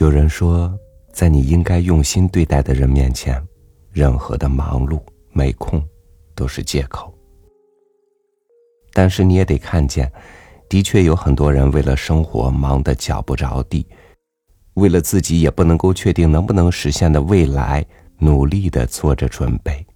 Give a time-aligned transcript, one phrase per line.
[0.00, 0.74] 有人说，
[1.12, 3.38] 在你应该用心对待的人面前，
[3.92, 4.98] 任何的忙碌、
[5.30, 5.86] 没空，
[6.34, 7.12] 都是借口。
[8.94, 10.10] 但是你也得看见，
[10.70, 13.86] 的确有很多人为了生活忙得脚不着地，
[14.72, 17.84] 为了自己也不能够确定能不能实现的未来，
[18.16, 19.86] 努力的做着准备。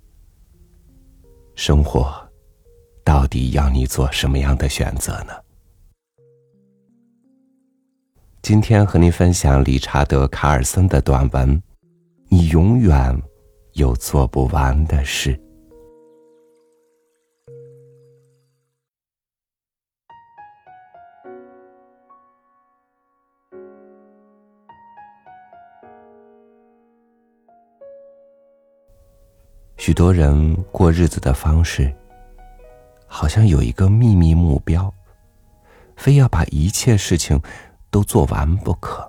[1.54, 2.14] 生活，
[3.02, 5.32] 到底要你做什么样的选择呢？
[8.44, 11.62] 今天和您分享理查德·卡尔森的短文
[12.28, 13.18] ：“你永远
[13.72, 15.32] 有做不完的事。”
[29.78, 31.90] 许多人过日子的方式，
[33.06, 34.92] 好像有一个秘密目标，
[35.96, 37.40] 非要把一切事情。
[37.94, 39.08] 都做完不可。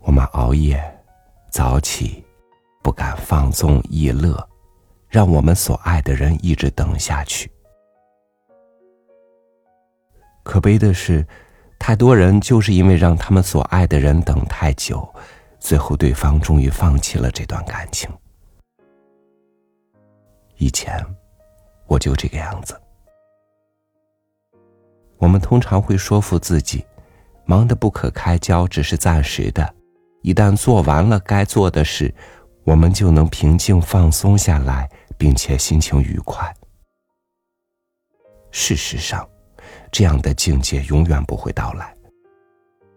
[0.00, 0.82] 我们熬夜、
[1.50, 2.24] 早起，
[2.82, 4.48] 不敢放纵逸乐，
[5.10, 7.52] 让我们所爱的人一直等下去。
[10.42, 11.22] 可悲的是，
[11.78, 15.06] 太多人就是因为让他们所爱的人等太久，
[15.60, 18.10] 最后对方终于放弃了这段感情。
[20.56, 20.98] 以前，
[21.86, 22.74] 我就这个样子。
[25.22, 26.84] 我们通常会说服自己，
[27.44, 29.72] 忙得不可开交只是暂时的，
[30.22, 32.12] 一旦做完了该做的事，
[32.64, 36.52] 我们就能平静放松下来，并且心情愉快。
[38.50, 39.24] 事实上，
[39.92, 41.94] 这样的境界永远不会到来，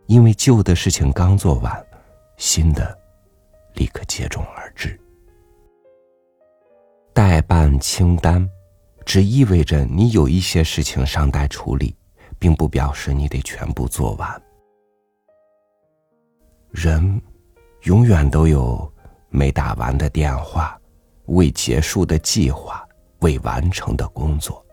[0.07, 1.85] 因为旧的事情刚做完，
[2.37, 2.97] 新的
[3.75, 4.99] 立刻接踵而至。
[7.13, 8.49] 待办清单，
[9.05, 11.95] 只意味着你有一些事情尚待处理。
[12.45, 14.41] 并不表示你得全部做完。
[16.69, 17.19] 人
[17.85, 18.93] 永远都有
[19.29, 20.79] 没打完的电话、
[21.25, 22.87] 未结束的计划、
[23.21, 24.63] 未完成的工作。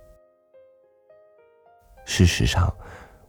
[2.05, 2.71] 事实上，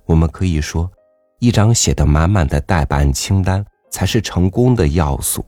[0.03, 0.91] 我们可以说，
[1.39, 5.45] 一张写的满满的待办清单才是成功的要素，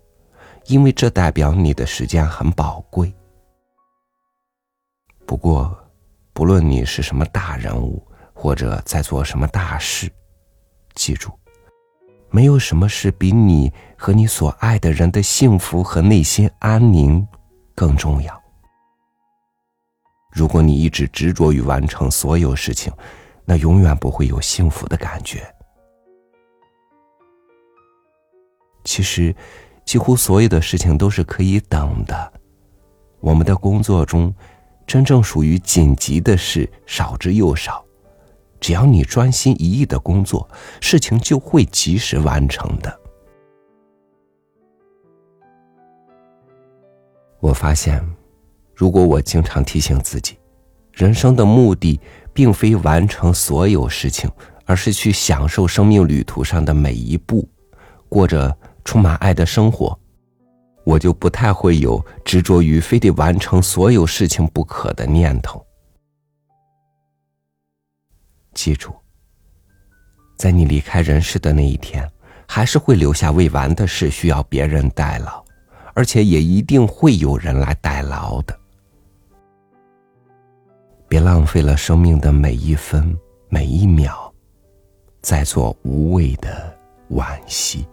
[0.67, 3.13] 因为这代表你的时间很宝贵。
[5.25, 5.77] 不过，
[6.31, 8.01] 不论你是什么大人物。
[8.45, 10.07] 或者在做什么大事，
[10.93, 11.31] 记住，
[12.29, 17.27] 没有什么事比你和你所爱的人的幸福和内心安宁
[17.73, 18.39] 更重要。
[20.31, 22.93] 如果你一直执着于完成所有事情，
[23.45, 25.43] 那永远不会有幸福的感觉。
[28.83, 29.35] 其实，
[29.85, 32.33] 几乎所有的事情都是可以等的。
[33.21, 34.31] 我们的工作中，
[34.85, 37.83] 真正属于紧急的事少之又少。
[38.59, 40.47] 只要你专心一意的工作，
[40.81, 42.99] 事情就会及时完成的。
[47.39, 48.03] 我发现，
[48.73, 50.37] 如果我经常提醒自己，
[50.93, 51.99] 人生的目的
[52.33, 54.29] 并非完成所有事情，
[54.65, 57.47] 而是去享受生命旅途上的每一步，
[58.07, 59.99] 过着充满爱的生活，
[60.83, 65.64] 我就不太会有执着于非得完成所有事情不可的念头。
[68.55, 68.95] 记住，
[70.37, 72.09] 在你离开人世的那一天，
[72.47, 75.43] 还是会留下未完的事需要别人代劳，
[75.93, 78.57] 而且也一定会有人来代劳的。
[81.07, 83.15] 别浪费了生命的每一分
[83.49, 84.33] 每一秒，
[85.21, 86.75] 在做无谓的
[87.11, 87.85] 惋惜。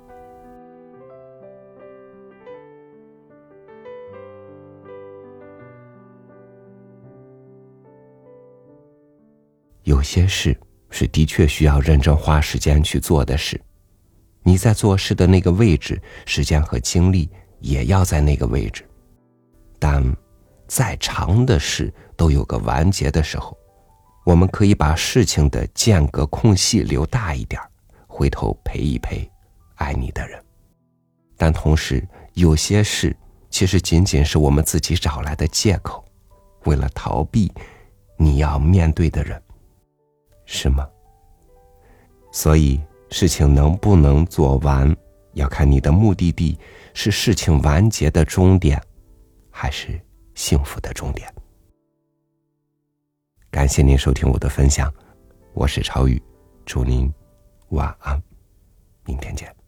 [9.85, 10.59] 有些事
[10.91, 13.61] 是的确需要认真花时间去做的事，
[14.43, 17.29] 你在做事的那个位置，时间和精力
[17.61, 18.89] 也要在那个位置。
[19.79, 20.05] 但
[20.69, 23.57] 再长的事都有个完结的时候，
[24.25, 27.61] 我们可以把事情的间隔空隙留大一点，
[28.07, 29.29] 回头陪一陪
[29.75, 30.41] 爱你的人。
[31.37, 33.17] 但同时，有些事
[33.51, 36.05] 其实仅仅是我们自己找来的借口，
[36.67, 37.53] 为了逃避
[38.17, 39.43] 你要面对的人。
[40.55, 40.87] 是吗？
[42.31, 42.79] 所以
[43.11, 44.95] 事情能不能做完，
[45.33, 46.59] 要看你的目的地
[46.93, 48.81] 是事情完结的终点，
[49.51, 49.99] 还是
[50.35, 51.27] 幸福的终点。
[53.51, 54.93] 感谢您收听我的分享，
[55.55, 56.23] 我是超宇，
[56.67, 57.11] 祝您
[57.71, 58.23] 晚安，
[59.07, 59.62] 明天见。